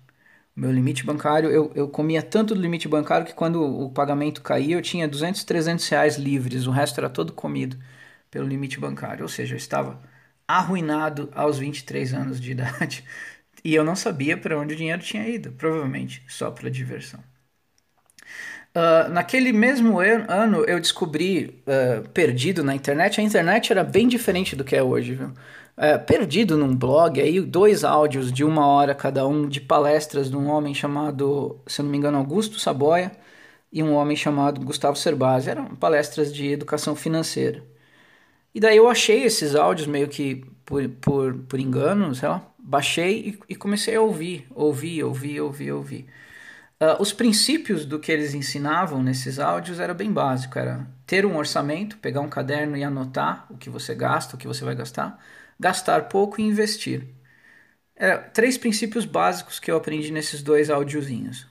Meu 0.57 0.73
limite 0.73 1.05
bancário, 1.05 1.51
eu, 1.51 1.73
eu 1.75 1.89
comia 1.89 2.23
tanto 2.23 2.55
do 2.55 2.61
limite 2.63 2.89
bancário 2.89 3.27
que 3.27 3.35
quando 3.35 3.63
o 3.63 3.91
pagamento 3.91 4.43
caía, 4.43 4.77
eu 4.77 4.83
tinha 4.83 5.09
200, 5.09 5.45
300 5.45 5.89
reais 5.89 6.17
livres, 6.17 6.67
o 6.67 6.71
resto 6.73 7.01
era 7.01 7.11
todo 7.11 7.33
comido 7.33 7.79
pelo 8.31 8.49
limite 8.49 8.81
bancário. 8.81 9.23
Ou 9.25 9.29
seja, 9.29 9.55
eu 9.55 9.59
estava 9.59 10.01
arruinado 10.49 11.31
aos 11.35 11.59
23 11.59 12.15
anos 12.15 12.41
de 12.41 12.53
idade 12.53 13.05
e 13.65 13.75
eu 13.75 13.85
não 13.85 13.97
sabia 13.97 14.37
para 14.39 14.59
onde 14.59 14.75
o 14.75 14.77
dinheiro 14.79 15.03
tinha 15.03 15.29
ido, 15.29 15.53
provavelmente 15.53 16.25
só 16.29 16.51
para 16.51 16.71
diversão. 16.71 17.23
Uh, 18.75 19.09
naquele 19.11 19.53
mesmo 19.53 19.99
ano 20.01 20.65
eu 20.67 20.81
descobri, 20.81 21.63
uh, 21.67 22.09
perdido 22.09 22.65
na 22.65 22.75
internet, 22.75 23.21
a 23.21 23.25
internet 23.25 23.71
era 23.71 23.85
bem 23.85 24.09
diferente 24.09 24.57
do 24.57 24.65
que 24.65 24.75
é 24.75 24.83
hoje, 24.83 25.15
viu? 25.15 25.31
Uh, 25.77 26.05
perdido 26.05 26.57
num 26.57 26.77
blog, 26.77 27.19
aí 27.21 27.41
dois 27.41 27.83
áudios 27.83 28.31
de 28.31 28.45
uma 28.45 28.67
hora 28.67 28.95
cada 28.95 29.27
um 29.27 29.49
de 29.49 29.59
palestras 29.61 30.31
de 30.31 30.37
um 30.37 30.49
homem 30.49 30.75
chamado, 30.75 31.59
se 31.67 31.81
eu 31.81 31.85
não 31.85 31.91
me 31.91 31.97
engano, 31.97 32.19
Augusto 32.19 32.61
Saboia 32.61 33.11
e 33.73 33.83
um 33.83 33.95
homem 33.95 34.17
chamado 34.17 34.61
Gustavo 34.61 34.97
Cerbasi. 34.97 35.51
Eram 35.51 35.75
palestras 35.75 36.33
de 36.33 36.47
educação 36.53 36.95
financeira. 36.95 37.63
E 38.55 38.61
daí 38.61 38.77
eu 38.77 38.89
achei 38.89 39.25
esses 39.25 39.55
áudios 39.55 39.87
meio 39.87 40.09
que 40.09 40.45
por, 40.65 40.89
por, 41.01 41.35
por 41.49 41.59
engano, 41.59 42.15
sei 42.15 42.29
lá, 42.29 42.47
baixei 42.59 43.39
e, 43.49 43.53
e 43.55 43.57
comecei 43.57 43.97
a 43.97 44.01
ouvir, 44.01 44.47
ouvir, 44.55 45.03
ouvir, 45.05 45.41
ouvir, 45.41 45.73
ouvir. 45.73 46.07
Uh, 46.81 47.01
os 47.01 47.13
princípios 47.13 47.87
do 47.87 47.99
que 47.99 48.11
eles 48.13 48.35
ensinavam 48.35 49.03
nesses 49.03 49.39
áudios 49.39 49.81
era 49.81 49.95
bem 49.95 50.13
básico, 50.13 50.59
era 50.59 50.87
ter 51.07 51.25
um 51.25 51.37
orçamento, 51.37 51.97
pegar 51.99 52.21
um 52.21 52.29
caderno 52.29 52.77
e 52.77 52.85
anotar 52.85 53.47
o 53.51 53.57
que 53.57 53.71
você 53.71 53.95
gasta, 53.95 54.37
o 54.37 54.39
que 54.39 54.49
você 54.49 54.65
vai 54.65 54.75
gastar, 54.75 55.19
gastar 55.63 56.09
pouco 56.09 56.41
e 56.41 56.45
investir. 56.45 57.09
Era 57.97 58.19
três 58.19 58.59
princípios 58.59 59.05
básicos 59.05 59.59
que 59.61 59.71
eu 59.71 59.77
aprendi 59.77 60.11
nesses 60.13 60.43
dois 60.43 60.71
áudiozinhos. 60.71 61.47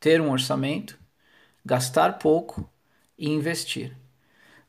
Ter 0.00 0.20
um 0.20 0.30
orçamento, 0.30 0.98
gastar 1.64 2.18
pouco 2.18 2.68
e 3.18 3.30
investir. 3.30 3.96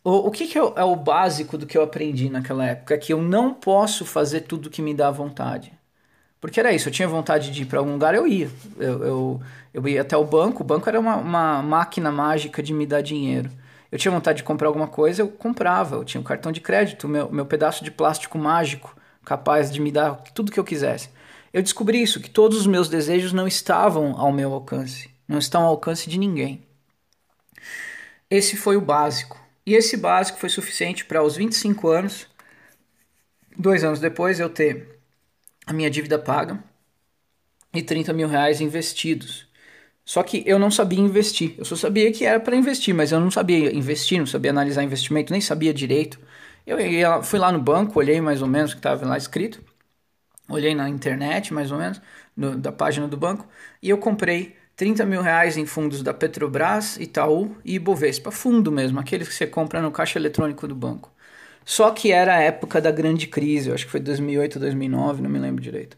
O, 0.03 0.27
o 0.27 0.31
que, 0.31 0.47
que 0.47 0.57
é, 0.57 0.63
o, 0.63 0.73
é 0.77 0.83
o 0.83 0.95
básico 0.95 1.57
do 1.57 1.65
que 1.65 1.77
eu 1.77 1.83
aprendi 1.83 2.29
naquela 2.29 2.65
época? 2.65 2.95
É 2.95 2.97
que 2.97 3.13
eu 3.13 3.21
não 3.21 3.53
posso 3.53 4.05
fazer 4.05 4.41
tudo 4.41 4.69
que 4.69 4.81
me 4.81 4.93
dá 4.93 5.11
vontade. 5.11 5.73
Porque 6.41 6.59
era 6.59 6.73
isso, 6.73 6.89
eu 6.89 6.93
tinha 6.93 7.07
vontade 7.07 7.51
de 7.51 7.63
ir 7.63 7.65
para 7.65 7.79
algum 7.79 7.93
lugar, 7.93 8.15
eu 8.15 8.27
ia. 8.27 8.49
Eu, 8.77 9.03
eu, 9.03 9.41
eu 9.73 9.87
ia 9.89 10.01
até 10.03 10.17
o 10.17 10.25
banco, 10.25 10.63
o 10.63 10.65
banco 10.65 10.89
era 10.89 10.99
uma, 10.99 11.17
uma 11.17 11.63
máquina 11.63 12.11
mágica 12.11 12.63
de 12.63 12.73
me 12.73 12.85
dar 12.85 13.01
dinheiro. 13.01 13.51
Eu 13.91 13.97
tinha 13.97 14.11
vontade 14.11 14.37
de 14.37 14.43
comprar 14.43 14.67
alguma 14.67 14.87
coisa, 14.87 15.21
eu 15.21 15.27
comprava. 15.29 15.95
Eu 15.95 16.05
tinha 16.05 16.19
um 16.19 16.23
cartão 16.23 16.51
de 16.51 16.61
crédito, 16.61 17.07
meu, 17.07 17.31
meu 17.31 17.45
pedaço 17.45 17.83
de 17.83 17.91
plástico 17.91 18.37
mágico, 18.37 18.95
capaz 19.23 19.71
de 19.71 19.79
me 19.79 19.91
dar 19.91 20.15
tudo 20.33 20.51
que 20.51 20.59
eu 20.59 20.63
quisesse. 20.63 21.09
Eu 21.53 21.63
descobri 21.63 22.01
isso, 22.01 22.19
que 22.19 22.29
todos 22.29 22.59
os 22.59 22.67
meus 22.67 22.89
desejos 22.89 23.31
não 23.31 23.47
estavam 23.47 24.19
ao 24.19 24.31
meu 24.31 24.53
alcance, 24.53 25.09
não 25.27 25.39
estão 25.39 25.63
ao 25.63 25.69
alcance 25.69 26.09
de 26.09 26.19
ninguém. 26.19 26.61
Esse 28.29 28.57
foi 28.57 28.75
o 28.75 28.81
básico. 28.81 29.39
E 29.65 29.73
esse 29.73 29.97
básico 29.97 30.37
foi 30.37 30.49
suficiente 30.49 31.05
para, 31.05 31.19
aos 31.19 31.35
25 31.35 31.87
anos, 31.87 32.27
dois 33.57 33.83
anos 33.83 33.99
depois, 33.99 34.39
eu 34.39 34.49
ter 34.49 34.99
a 35.65 35.73
minha 35.73 35.89
dívida 35.89 36.19
paga 36.19 36.63
e 37.73 37.81
30 37.81 38.13
mil 38.13 38.27
reais 38.27 38.61
investidos. 38.61 39.44
Só 40.05 40.23
que 40.23 40.43
eu 40.45 40.59
não 40.59 40.71
sabia 40.71 40.99
investir. 40.99 41.55
Eu 41.57 41.65
só 41.65 41.75
sabia 41.75 42.11
que 42.11 42.25
era 42.25 42.39
para 42.39 42.55
investir, 42.55 42.93
mas 42.93 43.11
eu 43.11 43.19
não 43.19 43.31
sabia 43.31 43.75
investir, 43.75 44.19
não 44.19 44.27
sabia 44.27 44.51
analisar 44.51 44.83
investimento, 44.83 45.31
nem 45.33 45.41
sabia 45.41 45.73
direito. 45.73 46.19
Eu 46.65 46.79
ia, 46.79 47.21
fui 47.23 47.39
lá 47.39 47.51
no 47.51 47.59
banco, 47.61 47.99
olhei 47.99 48.21
mais 48.21 48.41
ou 48.41 48.47
menos 48.47 48.71
o 48.71 48.75
que 48.75 48.79
estava 48.79 49.05
lá 49.05 49.17
escrito, 49.17 49.61
olhei 50.49 50.75
na 50.75 50.89
internet 50.89 51.53
mais 51.53 51.71
ou 51.71 51.77
menos, 51.77 52.01
no, 52.35 52.55
da 52.57 52.71
página 52.71 53.07
do 53.07 53.17
banco, 53.17 53.47
e 53.81 53.89
eu 53.89 53.97
comprei 53.97 54.55
30 54.75 55.05
mil 55.05 55.21
reais 55.21 55.57
em 55.57 55.65
fundos 55.65 56.03
da 56.03 56.13
Petrobras, 56.13 56.97
Itaú 56.97 57.55
e 57.63 57.75
Ibovespa, 57.75 58.31
fundo 58.31 58.71
mesmo, 58.71 58.99
aqueles 58.99 59.27
que 59.27 59.33
você 59.33 59.47
compra 59.47 59.81
no 59.81 59.91
caixa 59.91 60.19
eletrônico 60.19 60.67
do 60.67 60.75
banco. 60.75 61.11
Só 61.65 61.91
que 61.91 62.11
era 62.11 62.35
a 62.35 62.41
época 62.41 62.81
da 62.81 62.91
grande 62.91 63.27
crise, 63.27 63.69
eu 63.69 63.75
acho 63.75 63.85
que 63.85 63.91
foi 63.91 63.99
2008, 63.99 64.59
2009, 64.59 65.21
não 65.21 65.29
me 65.29 65.39
lembro 65.39 65.61
direito. 65.63 65.97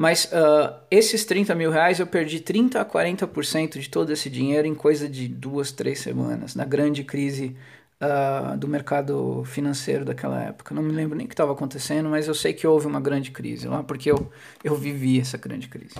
Mas 0.00 0.24
uh, 0.32 0.74
esses 0.90 1.26
30 1.26 1.54
mil 1.54 1.70
reais 1.70 2.00
eu 2.00 2.06
perdi 2.06 2.40
30 2.40 2.80
a 2.80 2.86
40% 2.86 3.78
de 3.78 3.90
todo 3.90 4.10
esse 4.10 4.30
dinheiro 4.30 4.66
em 4.66 4.74
coisa 4.74 5.06
de 5.06 5.28
duas, 5.28 5.72
três 5.72 5.98
semanas, 5.98 6.54
na 6.54 6.64
grande 6.64 7.04
crise 7.04 7.54
uh, 8.00 8.56
do 8.56 8.66
mercado 8.66 9.44
financeiro 9.44 10.02
daquela 10.02 10.42
época. 10.42 10.74
Não 10.74 10.82
me 10.82 10.90
lembro 10.90 11.14
nem 11.18 11.26
o 11.26 11.28
que 11.28 11.34
estava 11.34 11.52
acontecendo, 11.52 12.08
mas 12.08 12.26
eu 12.26 12.34
sei 12.34 12.54
que 12.54 12.66
houve 12.66 12.86
uma 12.86 12.98
grande 12.98 13.30
crise 13.30 13.68
lá, 13.68 13.82
porque 13.82 14.10
eu, 14.10 14.32
eu 14.64 14.74
vivi 14.74 15.20
essa 15.20 15.36
grande 15.36 15.68
crise. 15.68 15.96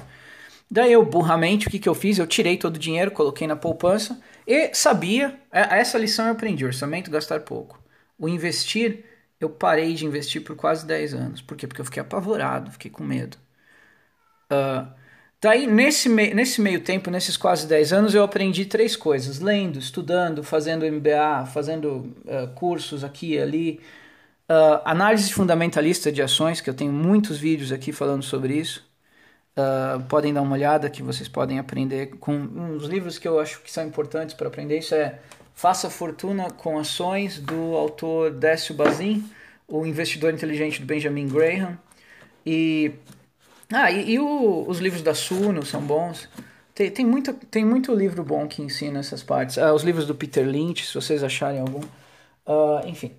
Daí 0.70 0.94
eu, 0.94 1.04
burramente, 1.04 1.68
o 1.68 1.70
que, 1.70 1.78
que 1.78 1.88
eu 1.88 1.94
fiz? 1.94 2.18
Eu 2.18 2.26
tirei 2.26 2.56
todo 2.56 2.76
o 2.76 2.78
dinheiro, 2.78 3.10
coloquei 3.10 3.46
na 3.46 3.54
poupança 3.54 4.18
e 4.46 4.74
sabia, 4.74 5.38
é, 5.52 5.78
essa 5.78 5.98
lição 5.98 6.24
eu 6.24 6.32
aprendi, 6.32 6.64
orçamento, 6.64 7.10
gastar 7.10 7.40
pouco. 7.40 7.78
O 8.18 8.26
investir, 8.26 9.04
eu 9.38 9.50
parei 9.50 9.92
de 9.92 10.06
investir 10.06 10.42
por 10.42 10.56
quase 10.56 10.86
10 10.86 11.12
anos. 11.12 11.42
Por 11.42 11.54
quê? 11.54 11.66
Porque 11.66 11.82
eu 11.82 11.84
fiquei 11.84 12.00
apavorado, 12.00 12.70
fiquei 12.70 12.90
com 12.90 13.04
medo. 13.04 13.36
Uh, 14.50 14.86
daí, 15.40 15.66
nesse, 15.66 16.08
me 16.08 16.34
nesse 16.34 16.60
meio 16.60 16.80
tempo, 16.80 17.10
nesses 17.10 17.36
quase 17.36 17.66
10 17.66 17.92
anos, 17.92 18.14
eu 18.14 18.22
aprendi 18.22 18.64
três 18.66 18.96
coisas: 18.96 19.40
lendo, 19.40 19.78
estudando, 19.78 20.42
fazendo 20.42 20.84
MBA, 20.84 21.46
fazendo 21.46 22.14
uh, 22.24 22.48
cursos 22.54 23.04
aqui 23.04 23.34
e 23.34 23.38
ali. 23.40 23.80
Uh, 24.50 24.82
análise 24.84 25.32
fundamentalista 25.32 26.10
de 26.10 26.20
ações, 26.20 26.60
que 26.60 26.68
eu 26.68 26.74
tenho 26.74 26.92
muitos 26.92 27.38
vídeos 27.38 27.70
aqui 27.70 27.92
falando 27.92 28.24
sobre 28.24 28.54
isso. 28.54 28.84
uh, 29.56 30.02
podem 30.08 30.34
dar 30.34 30.42
uma 30.42 30.54
olhada 30.56 30.90
que 30.90 31.02
vocês 31.02 31.28
podem 31.28 31.58
aprender 31.60 32.08
com 32.18 32.32
uns 32.34 32.84
livros 32.84 33.18
que 33.18 33.28
eu 33.28 33.38
acho 33.38 33.62
que 33.62 33.70
são 33.70 33.86
importantes 33.86 34.34
para 34.34 34.48
aprender. 34.48 34.78
Isso 34.78 34.94
é 34.94 35.20
Faça 35.54 35.90
Fortuna 35.90 36.50
com 36.50 36.78
Ações, 36.78 37.38
do 37.38 37.76
autor 37.76 38.30
Décio 38.32 38.74
Bazin, 38.74 39.24
o 39.68 39.86
investidor 39.86 40.32
inteligente 40.32 40.80
do 40.80 40.86
Benjamin 40.86 41.28
Graham. 41.28 41.78
E, 42.46 42.92
ah, 43.72 43.90
e, 43.90 44.12
e 44.12 44.18
o, 44.18 44.64
os 44.66 44.78
livros 44.78 45.02
da 45.02 45.14
Suno 45.14 45.64
são 45.64 45.80
bons. 45.80 46.28
Tem, 46.74 46.90
tem, 46.90 47.04
muito, 47.04 47.32
tem 47.32 47.64
muito 47.64 47.94
livro 47.94 48.24
bom 48.24 48.46
que 48.48 48.62
ensina 48.62 48.98
essas 48.98 49.22
partes. 49.22 49.58
Ah, 49.58 49.72
os 49.72 49.82
livros 49.82 50.06
do 50.06 50.14
Peter 50.14 50.46
Lynch, 50.46 50.86
se 50.86 50.94
vocês 50.94 51.22
acharem 51.22 51.60
algum. 51.60 51.80
Uh, 52.46 52.86
enfim. 52.86 53.12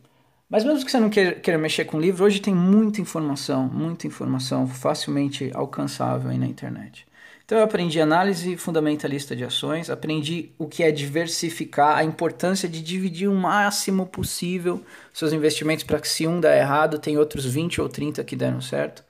Mas 0.50 0.65
mesmo 0.65 0.84
que 0.84 0.91
você 0.91 1.00
não 1.00 1.10
queira, 1.10 1.34
queira 1.34 1.58
mexer 1.58 1.86
com 1.86 2.00
livro, 2.00 2.25
hoje 2.25 2.41
tem 2.41 2.53
muita 2.53 3.00
informação, 3.00 3.67
muita 3.67 4.05
informação 4.05 4.67
facilmente 4.67 5.50
alcançável 5.53 6.29
aí 6.29 6.38
na 6.38 6.46
internet. 6.46 7.08
Então 7.46 7.58
eu 7.58 7.63
aprendi 7.63 8.01
análise 8.01 8.58
fundamentalista 8.58 9.36
de 9.36 9.46
ações, 9.46 9.89
aprendi 9.89 10.51
o 10.58 10.67
que 10.67 10.84
é 10.84 10.91
diversificar, 10.91 11.98
a 11.98 12.03
importância 12.03 12.67
de 12.67 12.81
dividir 12.81 13.29
o 13.29 13.36
máximo 13.36 14.05
possível 14.05 14.81
seus 15.13 15.31
investimentos 15.31 15.84
para 15.84 16.00
que 16.00 16.08
se 16.08 16.27
um 16.27 16.39
der 16.39 16.60
errado, 16.60 17.00
tem 17.00 17.17
outros 17.17 17.46
20 17.46 17.79
ou 17.79 17.88
30 17.88 18.24
que 18.24 18.36
deram 18.36 18.60
certo. 18.60 19.03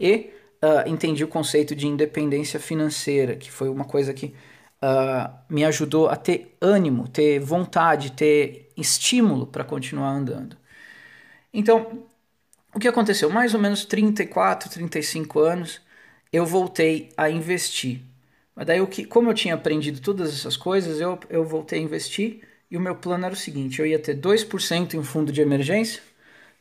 E 0.00 0.30
uh, 0.62 0.88
entendi 0.88 1.24
o 1.24 1.28
conceito 1.28 1.74
de 1.74 1.86
independência 1.86 2.58
financeira, 2.60 3.36
que 3.36 3.50
foi 3.50 3.68
uma 3.68 3.84
coisa 3.84 4.12
que 4.14 4.34
uh, 4.82 5.32
me 5.48 5.64
ajudou 5.64 6.08
a 6.08 6.16
ter 6.16 6.56
ânimo, 6.60 7.08
ter 7.08 7.38
vontade, 7.40 8.12
ter 8.12 8.70
estímulo 8.76 9.46
para 9.46 9.64
continuar 9.64 10.10
andando. 10.10 10.56
Então, 11.52 12.04
o 12.74 12.78
que 12.78 12.88
aconteceu? 12.88 13.30
Mais 13.30 13.54
ou 13.54 13.60
menos 13.60 13.84
34, 13.84 14.70
35 14.70 15.40
anos, 15.40 15.80
eu 16.32 16.44
voltei 16.46 17.10
a 17.16 17.30
investir. 17.30 18.02
Mas 18.54 18.66
daí, 18.66 18.84
que, 18.86 19.04
como 19.04 19.30
eu 19.30 19.34
tinha 19.34 19.54
aprendido 19.54 20.00
todas 20.00 20.32
essas 20.32 20.56
coisas, 20.56 21.00
eu, 21.00 21.18
eu 21.30 21.44
voltei 21.44 21.78
a 21.78 21.82
investir 21.82 22.42
e 22.70 22.76
o 22.76 22.80
meu 22.80 22.94
plano 22.96 23.24
era 23.24 23.34
o 23.34 23.36
seguinte: 23.36 23.80
eu 23.80 23.86
ia 23.86 23.98
ter 23.98 24.14
2% 24.14 24.94
em 24.94 25.02
fundo 25.02 25.32
de 25.32 25.40
emergência, 25.40 26.02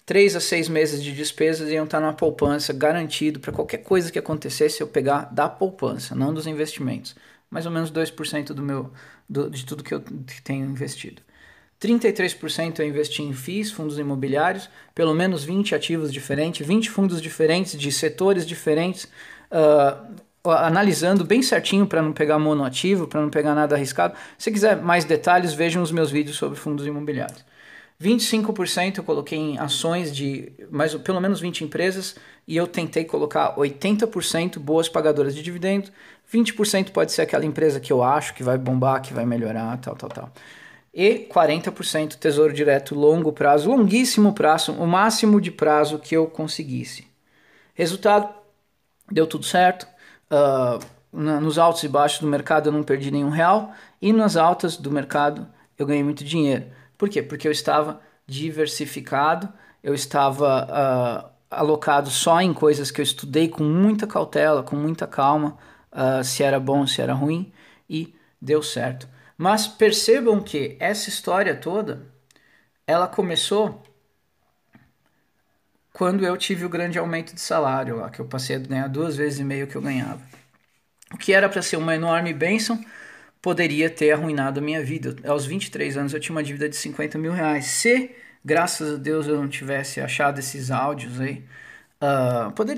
3 0.07 0.37
a 0.37 0.39
6 0.39 0.69
meses 0.69 1.03
de 1.03 1.11
despesas 1.11 1.69
iam 1.69 1.83
estar 1.83 1.99
numa 1.99 2.13
poupança 2.13 2.71
garantido 2.71 3.41
para 3.41 3.51
qualquer 3.51 3.79
coisa 3.79 4.09
que 4.09 4.17
acontecesse 4.17 4.79
eu 4.79 4.87
pegar 4.87 5.25
da 5.33 5.49
poupança, 5.49 6.15
não 6.15 6.33
dos 6.33 6.47
investimentos. 6.47 7.13
Mais 7.49 7.65
ou 7.65 7.71
menos 7.73 7.91
2% 7.91 8.53
do 8.53 8.63
meu, 8.63 8.89
do, 9.27 9.49
de 9.49 9.65
tudo 9.65 9.83
que 9.83 9.93
eu 9.93 10.01
tenho 10.45 10.65
investido. 10.65 11.21
33% 11.81 12.79
eu 12.79 12.87
investi 12.87 13.21
em 13.21 13.33
FIIs, 13.33 13.69
fundos 13.69 13.99
imobiliários, 13.99 14.69
pelo 14.95 15.13
menos 15.13 15.43
20 15.43 15.75
ativos 15.75 16.11
diferentes, 16.11 16.65
20 16.65 16.89
fundos 16.89 17.21
diferentes, 17.21 17.77
de 17.77 17.91
setores 17.91 18.47
diferentes, 18.47 19.09
uh, 19.51 20.49
analisando 20.49 21.25
bem 21.25 21.41
certinho 21.41 21.85
para 21.85 22.01
não 22.01 22.13
pegar 22.13 22.39
monoativo, 22.39 23.09
para 23.09 23.21
não 23.21 23.29
pegar 23.29 23.53
nada 23.53 23.75
arriscado. 23.75 24.15
Se 24.37 24.49
quiser 24.53 24.81
mais 24.81 25.03
detalhes, 25.03 25.53
vejam 25.53 25.83
os 25.83 25.91
meus 25.91 26.09
vídeos 26.09 26.37
sobre 26.37 26.57
fundos 26.57 26.87
imobiliários. 26.87 27.45
25% 28.01 28.99
eu 28.99 29.03
coloquei 29.03 29.37
em 29.37 29.57
ações 29.57 30.15
de 30.15 30.51
mais, 30.69 30.93
pelo 30.95 31.19
menos 31.19 31.39
20 31.39 31.63
empresas 31.63 32.15
e 32.47 32.55
eu 32.55 32.67
tentei 32.67 33.03
colocar 33.03 33.55
80% 33.55 34.59
boas 34.59 34.87
pagadoras 34.87 35.33
de 35.33 35.41
dividendos, 35.41 35.91
20% 36.31 36.91
pode 36.91 37.11
ser 37.11 37.23
aquela 37.23 37.45
empresa 37.45 37.79
que 37.79 37.91
eu 37.91 38.03
acho 38.03 38.33
que 38.33 38.43
vai 38.43 38.57
bombar, 38.57 39.01
que 39.01 39.13
vai 39.13 39.25
melhorar, 39.25 39.77
tal, 39.77 39.95
tal, 39.95 40.09
tal 40.09 40.31
e 40.97 41.27
40% 41.31 42.15
tesouro 42.15 42.51
direto 42.51 42.95
longo 42.95 43.31
prazo, 43.31 43.69
longuíssimo 43.69 44.33
prazo, 44.33 44.71
o 44.71 44.87
máximo 44.87 45.39
de 45.39 45.51
prazo 45.51 45.99
que 45.99 46.17
eu 46.17 46.25
conseguisse. 46.25 47.05
Resultado, 47.75 48.33
deu 49.11 49.27
tudo 49.27 49.45
certo. 49.45 49.87
Uh, 50.31 50.83
nos 51.13 51.59
altos 51.59 51.83
e 51.83 51.87
baixos 51.87 52.19
do 52.19 52.25
mercado 52.25 52.69
eu 52.69 52.73
não 52.73 52.81
perdi 52.81 53.11
nenhum 53.11 53.29
real 53.29 53.71
e 54.01 54.11
nas 54.11 54.35
altas 54.35 54.75
do 54.75 54.89
mercado 54.89 55.47
eu 55.77 55.85
ganhei 55.85 56.03
muito 56.03 56.23
dinheiro. 56.23 56.65
Por 56.97 57.09
quê? 57.09 57.21
Porque 57.21 57.47
eu 57.47 57.51
estava 57.51 58.01
diversificado, 58.25 59.51
eu 59.83 59.93
estava 59.93 60.65
uh, 60.65 61.29
alocado 61.49 62.09
só 62.09 62.41
em 62.41 62.53
coisas 62.53 62.91
que 62.91 62.99
eu 62.99 63.03
estudei 63.03 63.47
com 63.47 63.63
muita 63.63 64.05
cautela, 64.07 64.63
com 64.63 64.75
muita 64.75 65.07
calma, 65.07 65.57
uh, 65.91 66.23
se 66.23 66.43
era 66.43 66.59
bom, 66.59 66.85
se 66.85 67.01
era 67.01 67.13
ruim 67.13 67.51
e 67.89 68.15
deu 68.41 68.61
certo. 68.61 69.07
Mas 69.37 69.67
percebam 69.67 70.41
que 70.41 70.75
essa 70.79 71.09
história 71.09 71.55
toda, 71.55 72.07
ela 72.85 73.07
começou 73.07 73.83
quando 75.93 76.23
eu 76.23 76.37
tive 76.37 76.63
o 76.65 76.69
grande 76.69 76.99
aumento 76.99 77.33
de 77.33 77.41
salário 77.41 77.97
lá, 77.97 78.09
que 78.09 78.19
eu 78.19 78.25
passei 78.25 78.55
a 78.55 78.59
ganhar 78.59 78.87
duas 78.87 79.15
vezes 79.15 79.39
e 79.39 79.43
meio 79.43 79.67
que 79.67 79.75
eu 79.75 79.81
ganhava. 79.81 80.21
O 81.11 81.17
que 81.17 81.33
era 81.33 81.49
para 81.49 81.61
ser 81.61 81.77
uma 81.77 81.95
enorme 81.95 82.33
bênção, 82.33 82.83
poderia 83.41 83.89
ter 83.89 84.11
arruinado 84.11 84.59
a 84.59 84.63
minha 84.63 84.83
vida. 84.83 85.15
Aos 85.27 85.45
23 85.45 85.97
anos 85.97 86.13
eu 86.13 86.19
tinha 86.19 86.35
uma 86.35 86.43
dívida 86.43 86.67
de 86.69 86.75
50 86.75 87.17
mil 87.17 87.31
reais. 87.31 87.65
Se, 87.65 88.11
graças 88.43 88.95
a 88.95 88.97
Deus, 88.97 89.27
eu 89.27 89.35
não 89.35 89.47
tivesse 89.47 90.01
achado 90.01 90.39
esses 90.39 90.71
áudios 90.71 91.19
aí, 91.19 91.43
Uh, 91.99 92.51
poder, 92.51 92.77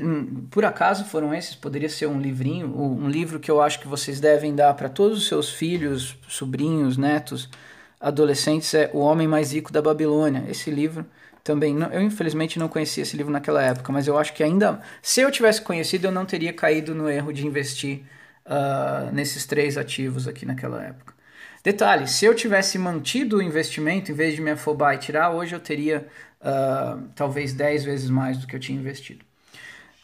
por 0.49 0.63
acaso 0.63 1.03
foram 1.03 1.33
esses? 1.33 1.53
Poderia 1.53 1.89
ser 1.89 2.07
um 2.07 2.21
livrinho, 2.21 2.73
um 2.79 3.09
livro 3.09 3.37
que 3.37 3.51
eu 3.51 3.61
acho 3.61 3.79
que 3.79 3.87
vocês 3.87 4.19
devem 4.19 4.55
dar 4.55 4.73
para 4.75 4.87
todos 4.87 5.17
os 5.17 5.27
seus 5.27 5.49
filhos, 5.51 6.17
sobrinhos, 6.27 6.95
netos, 6.95 7.49
adolescentes. 7.99 8.73
É 8.73 8.89
O 8.93 8.99
Homem 8.99 9.27
Mais 9.27 9.51
Rico 9.51 9.73
da 9.73 9.81
Babilônia. 9.81 10.45
Esse 10.47 10.71
livro 10.71 11.05
também, 11.43 11.75
eu 11.91 12.01
infelizmente 12.01 12.57
não 12.57 12.69
conhecia 12.69 13.03
esse 13.03 13.17
livro 13.17 13.31
naquela 13.31 13.61
época, 13.61 13.91
mas 13.91 14.07
eu 14.07 14.17
acho 14.17 14.33
que 14.33 14.43
ainda, 14.43 14.79
se 15.01 15.19
eu 15.21 15.29
tivesse 15.31 15.61
conhecido, 15.61 16.07
eu 16.07 16.11
não 16.11 16.25
teria 16.25 16.53
caído 16.53 16.95
no 16.95 17.09
erro 17.09 17.33
de 17.33 17.45
investir 17.45 18.03
uh, 18.49 19.13
nesses 19.13 19.45
três 19.45 19.77
ativos 19.77 20.27
aqui 20.27 20.45
naquela 20.45 20.83
época. 20.83 21.13
Detalhe: 21.63 22.07
se 22.07 22.25
eu 22.25 22.33
tivesse 22.33 22.77
mantido 22.77 23.37
o 23.37 23.41
investimento 23.41 24.11
em 24.11 24.15
vez 24.15 24.35
de 24.35 24.41
me 24.41 24.51
afobar 24.51 24.95
e 24.95 24.97
tirar, 24.97 25.29
hoje 25.29 25.55
eu 25.55 25.59
teria 25.59 26.07
uh, 26.41 27.01
talvez 27.15 27.53
10 27.53 27.83
vezes 27.83 28.09
mais 28.09 28.37
do 28.37 28.47
que 28.47 28.55
eu 28.55 28.59
tinha 28.59 28.79
investido. 28.79 29.23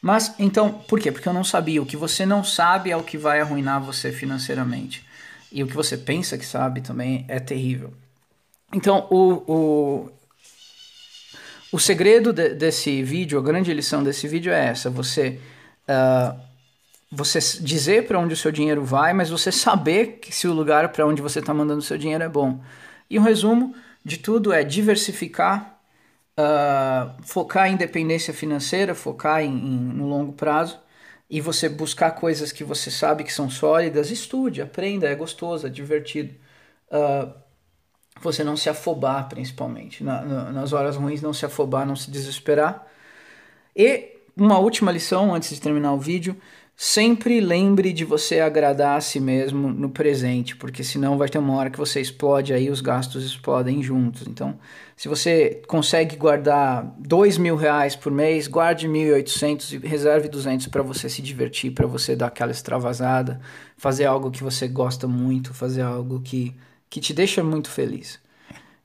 Mas 0.02 0.36
então, 0.38 0.72
por 0.72 1.00
quê? 1.00 1.12
Porque 1.12 1.28
eu 1.28 1.34
não 1.34 1.44
sabia. 1.44 1.82
O 1.82 1.86
que 1.86 1.98
você 1.98 2.26
não 2.26 2.44
sabe 2.44 2.92
é 2.92 2.98
o 2.98 3.04
que 3.04 3.18
vai 3.18 3.42
arruinar 3.42 3.82
você 3.82 4.12
financeiramente. 4.12 5.04
E 5.52 5.64
o 5.64 5.68
que 5.68 5.74
você 5.74 5.98
pensa 5.98 6.38
que 6.38 6.46
sabe 6.46 6.82
também 6.82 7.26
é 7.28 7.40
terrível. 7.40 7.92
Então, 8.74 9.08
o, 9.10 9.52
o, 9.52 10.12
o 11.72 11.80
segredo 11.80 12.34
de, 12.34 12.50
desse 12.50 13.02
vídeo, 13.02 13.40
a 13.40 13.42
grande 13.42 13.74
lição 13.74 14.04
desse 14.04 14.28
vídeo 14.28 14.52
é 14.52 14.66
essa: 14.68 14.90
você, 14.90 15.40
uh, 15.88 16.40
você 17.16 17.40
dizer 17.62 18.08
para 18.08 18.20
onde 18.20 18.34
o 18.34 18.38
seu 18.38 18.52
dinheiro 18.52 18.84
vai, 18.84 19.14
mas 19.14 19.30
você 19.30 19.52
saber 19.52 20.20
se 20.30 20.48
o 20.48 20.54
lugar 20.54 20.90
para 20.90 21.06
onde 21.08 21.22
você 21.22 21.40
está 21.40 21.54
mandando 21.54 21.80
o 21.80 21.84
seu 21.84 21.98
dinheiro 21.98 22.24
é 22.24 22.30
bom. 22.30 22.62
E 23.10 23.18
um 23.18 23.24
resumo 23.24 23.74
de 24.04 24.18
tudo 24.18 24.52
é 24.54 24.64
diversificar 24.64 25.76
uh, 26.40 27.16
focar 27.24 27.70
em 27.70 27.74
independência 27.74 28.34
financeira, 28.34 28.94
focar 28.94 29.42
em, 29.42 29.50
em, 29.50 29.80
no 29.80 30.08
longo 30.08 30.34
prazo 30.34 30.80
e 31.30 31.42
você 31.42 31.68
buscar 31.68 32.12
coisas 32.12 32.52
que 32.52 32.64
você 32.64 32.92
sabe 32.92 33.24
que 33.24 33.34
são 33.34 33.50
sólidas, 33.50 34.12
estude, 34.12 34.62
aprenda, 34.62 35.08
é 35.08 35.16
gostoso, 35.16 35.66
é 35.66 35.70
divertido. 35.70 36.36
Uh, 36.92 37.34
você 38.22 38.44
não 38.44 38.56
se 38.56 38.70
afobar, 38.70 39.28
principalmente. 39.28 40.04
Na, 40.04 40.22
na, 40.22 40.52
nas 40.52 40.72
horas 40.72 40.96
ruins, 40.96 41.22
não 41.22 41.34
se 41.34 41.46
afobar, 41.46 41.86
não 41.86 41.96
se 41.96 42.12
desesperar. 42.12 42.86
E 43.76 44.14
uma 44.38 44.60
última 44.60 44.92
lição 44.92 45.34
antes 45.34 45.50
de 45.50 45.60
terminar 45.60 45.94
o 45.94 46.00
vídeo 46.00 46.40
Sempre 46.78 47.40
lembre 47.40 47.94
de 47.94 48.04
você 48.04 48.42
agradar 48.42 48.98
a 48.98 49.02
si 49.02 49.18
mesmo 49.18 49.70
no 49.70 49.90
presente, 49.90 50.58
porque 50.58 50.84
senão 50.84 51.18
vai 51.18 51.30
ter 51.30 51.38
uma 51.38 51.56
hora 51.56 51.70
que 51.70 51.78
você 51.78 52.02
explode 52.02 52.54
aí, 52.54 52.70
os 52.70 52.82
gastos 52.82 53.26
explodem 53.26 53.82
juntos. 53.82 54.28
Então, 54.28 54.60
se 54.98 55.08
você 55.08 55.62
consegue 55.68 56.18
guardar 56.18 56.84
dois 57.00 57.38
mil 57.38 57.56
reais 57.56 57.96
por 57.96 58.12
mês, 58.12 58.48
guarde 58.48 58.90
1.800 58.90 59.72
e 59.72 59.88
reserve 59.88 60.28
200 60.28 60.68
para 60.68 60.84
você 60.84 61.08
se 61.08 61.22
divertir, 61.22 61.72
para 61.72 61.88
você 61.88 62.14
dar 62.14 62.28
aquela 62.28 62.52
extravasada, 62.52 63.40
fazer 63.78 64.04
algo 64.04 64.30
que 64.30 64.44
você 64.44 64.68
gosta 64.68 65.08
muito, 65.08 65.54
fazer 65.54 65.82
algo 65.82 66.20
que, 66.20 66.54
que 66.90 67.00
te 67.00 67.14
deixa 67.14 67.42
muito 67.42 67.70
feliz. 67.70 68.20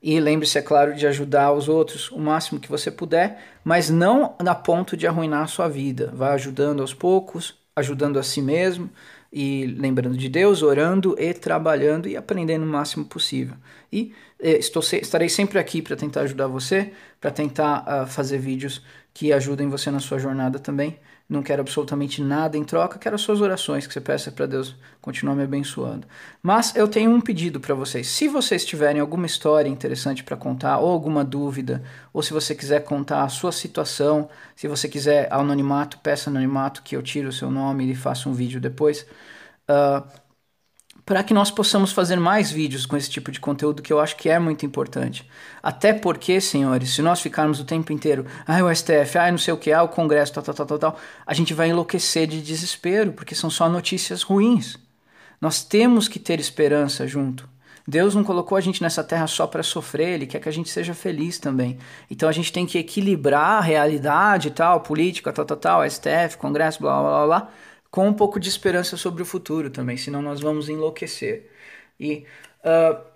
E 0.03 0.19
lembre-se, 0.21 0.57
é 0.57 0.63
claro, 0.63 0.95
de 0.95 1.07
ajudar 1.09 1.53
os 1.53 1.69
outros 1.69 2.11
o 2.13 2.19
máximo 2.19 2.61
que 2.61 2.71
você 2.71 2.91
puder, 2.91 3.43
mas 3.65 3.91
não 3.91 4.37
na 4.41 4.55
ponto 4.55 4.97
de 4.97 5.09
arruinar 5.09 5.43
a 5.43 5.49
sua 5.49 5.69
vida. 5.69 6.11
Vá 6.15 6.33
ajudando 6.33 6.81
aos 6.81 6.95
poucos, 6.95 7.60
ajudando 7.75 8.19
a 8.19 8.23
si 8.23 8.43
mesmo 8.43 8.91
e 9.33 9.67
lembrando 9.67 10.17
de 10.17 10.29
Deus, 10.29 10.63
orando 10.63 11.15
e 11.19 11.33
trabalhando 11.33 12.09
e 12.09 12.17
aprendendo 12.17 12.65
o 12.65 12.69
máximo 12.69 13.05
possível. 13.05 13.57
E 13.93 14.15
eh, 14.39 14.59
estou, 14.59 14.83
estarei 14.83 15.29
sempre 15.29 15.59
aqui 15.59 15.83
para 15.83 15.97
tentar 15.97 16.23
ajudar 16.23 16.47
você, 16.47 16.93
para 17.21 17.31
tentar 17.31 17.85
uh, 17.87 18.07
fazer 18.07 18.39
vídeos 18.39 18.83
que 19.13 19.33
ajudem 19.33 19.69
você 19.69 19.91
na 19.91 20.01
sua 20.01 20.19
jornada 20.19 20.59
também. 20.59 20.99
não 21.29 21.43
quero 21.43 21.61
absolutamente 21.61 22.21
nada 22.21 22.57
em 22.57 22.65
troca, 22.65 22.99
quero 22.99 23.15
as 23.15 23.21
suas 23.21 23.41
orações, 23.41 23.87
que 23.87 23.93
você 23.93 24.01
peça 24.01 24.33
para 24.33 24.47
Deus 24.47 24.75
continuar 25.01 25.37
me 25.37 25.45
abençoando. 25.45 26.07
Mas 26.43 26.75
eu 26.75 26.89
tenho 26.89 27.11
um 27.11 27.21
pedido 27.21 27.61
para 27.61 27.75
vocês. 27.75 28.09
Se 28.09 28.27
vocês 28.27 28.65
tiverem 28.65 29.01
alguma 29.01 29.27
história 29.27 29.69
interessante 29.69 30.25
para 30.25 30.37
contar, 30.37 30.79
ou 30.79 30.91
alguma 30.91 31.25
dúvida, 31.25 31.83
ou 32.13 32.23
se 32.23 32.33
você 32.33 32.55
quiser 32.55 32.83
contar 32.83 33.23
a 33.23 33.29
sua 33.29 33.53
situação, 33.53 34.29
se 34.57 34.67
você 34.67 34.89
quiser 34.89 35.33
anonimato, 35.33 35.99
peça 35.99 36.31
anonimato 36.31 36.83
que 36.83 36.97
eu 36.97 37.03
tiro 37.03 37.29
o 37.29 37.33
seu 37.33 37.51
nome 37.51 37.91
e 37.91 37.95
faça 37.95 38.29
um 38.29 38.33
vídeo 38.33 38.61
depois. 38.61 39.07
Uh, 39.69 40.03
para 41.05 41.23
que 41.23 41.35
nós 41.35 41.51
possamos 41.51 41.93
fazer 41.93 42.19
mais 42.19 42.51
vídeos 42.51 42.87
com 42.87 42.97
esse 42.97 43.11
tipo 43.11 43.31
de 43.31 43.41
conteúdo 43.41 43.83
que 43.83 43.93
eu 43.93 44.01
acho 44.01 44.17
que 44.17 44.29
é 44.29 44.39
muito 44.39 44.65
importante. 44.65 45.29
Até 45.63 45.93
porque, 45.93 46.41
senhores, 46.41 46.95
se 46.95 47.03
nós 47.03 47.21
ficarmos 47.21 47.61
o 47.61 47.65
tempo 47.65 47.93
inteiro, 47.93 48.27
ah, 48.47 48.63
o 48.63 48.75
STF, 48.75 49.19
ah, 49.19 49.31
não 49.31 49.39
sei 49.39 49.53
o 49.53 49.57
que, 49.57 49.73
ah, 49.73 49.83
o 49.83 49.89
Congresso, 49.89 50.33
tal, 50.33 50.43
tal, 50.43 50.55
tal, 50.55 50.67
tal, 50.67 50.79
tal, 50.79 50.99
a 51.27 51.35
gente 51.35 51.55
vai 51.55 51.69
enlouquecer 51.69 52.27
de 52.27 52.41
desespero, 52.41 53.13
porque 53.13 53.35
são 53.35 53.51
só 53.51 53.69
notícias 53.69 54.23
ruins. 54.23 54.77
Nós 55.41 55.65
temos 55.65 56.07
que 56.07 56.19
ter 56.19 56.39
esperança 56.39 57.07
junto. 57.07 57.49
Deus 57.89 58.15
não 58.15 58.23
colocou 58.23 58.57
a 58.57 58.61
gente 58.61 58.83
nessa 58.83 59.03
terra 59.03 59.27
só 59.27 59.47
para 59.47 59.63
sofrer, 59.63 60.11
Ele 60.11 60.27
quer 60.27 60.39
que 60.39 60.49
a 60.49 60.53
gente 60.53 60.69
seja 60.69 60.95
feliz 60.95 61.39
também. 61.39 61.79
Então 62.11 62.29
a 62.29 62.33
gente 62.33 62.53
tem 62.53 62.67
que 62.67 62.79
equilibrar 62.79 63.59
a 63.59 63.61
realidade 63.61 64.51
tal, 64.51 64.81
política, 64.81 65.33
tal, 65.33 65.45
tal, 65.45 65.57
tal, 65.57 65.91
STF, 65.91 66.37
Congresso, 66.39 66.81
blá, 66.81 67.01
blá, 67.01 67.11
blá, 67.11 67.27
blá 67.27 67.51
com 67.91 68.09
um 68.09 68.13
pouco 68.13 68.39
de 68.39 68.49
esperança 68.49 68.97
sobre 68.97 69.23
o 69.23 69.27
futuro 69.27 69.71
também, 69.71 69.97
senão 69.97 70.23
nós 70.23 70.41
vamos 70.41 70.69
enlouquecer. 70.69 71.51
E 71.99 72.25
uh, 72.65 73.11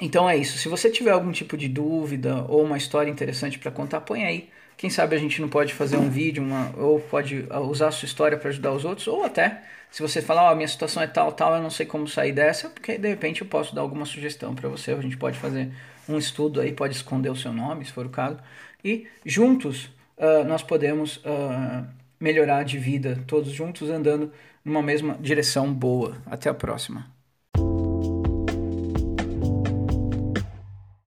então 0.00 0.28
é 0.28 0.36
isso. 0.36 0.58
Se 0.58 0.68
você 0.68 0.90
tiver 0.90 1.10
algum 1.10 1.32
tipo 1.32 1.56
de 1.56 1.68
dúvida 1.68 2.44
ou 2.48 2.62
uma 2.62 2.76
história 2.76 3.10
interessante 3.10 3.58
para 3.58 3.70
contar, 3.70 4.00
põe 4.02 4.24
aí. 4.24 4.48
Quem 4.76 4.88
sabe 4.88 5.16
a 5.16 5.18
gente 5.18 5.40
não 5.40 5.48
pode 5.48 5.74
fazer 5.74 5.96
um 5.96 6.08
vídeo, 6.08 6.42
uma, 6.42 6.72
ou 6.76 7.00
pode 7.00 7.46
ah, 7.50 7.60
usar 7.60 7.88
a 7.88 7.90
sua 7.90 8.06
história 8.06 8.38
para 8.38 8.48
ajudar 8.50 8.72
os 8.72 8.84
outros, 8.84 9.08
ou 9.08 9.24
até 9.24 9.64
se 9.90 10.00
você 10.02 10.22
falar, 10.22 10.50
ó, 10.50 10.52
oh, 10.52 10.54
minha 10.54 10.68
situação 10.68 11.02
é 11.02 11.06
tal, 11.06 11.32
tal, 11.32 11.54
eu 11.56 11.62
não 11.62 11.70
sei 11.70 11.84
como 11.84 12.06
sair 12.06 12.32
dessa, 12.32 12.68
porque 12.68 12.96
de 12.96 13.08
repente 13.08 13.40
eu 13.40 13.46
posso 13.48 13.74
dar 13.74 13.80
alguma 13.80 14.04
sugestão 14.04 14.54
para 14.54 14.68
você. 14.68 14.92
A 14.92 15.00
gente 15.00 15.16
pode 15.16 15.36
fazer 15.38 15.72
um 16.08 16.16
estudo 16.16 16.60
aí, 16.60 16.72
pode 16.72 16.94
esconder 16.94 17.30
o 17.30 17.36
seu 17.36 17.52
nome, 17.52 17.84
se 17.84 17.92
for 17.92 18.06
o 18.06 18.10
caso, 18.10 18.38
e 18.84 19.08
juntos 19.24 19.86
uh, 20.16 20.44
nós 20.46 20.62
podemos 20.62 21.16
uh, 21.18 21.84
melhorar 22.20 22.64
de 22.64 22.78
vida, 22.78 23.22
todos 23.26 23.52
juntos 23.52 23.90
andando 23.90 24.32
numa 24.64 24.82
mesma 24.82 25.16
direção 25.20 25.72
boa. 25.72 26.16
Até 26.26 26.48
a 26.50 26.54
próxima. 26.54 27.17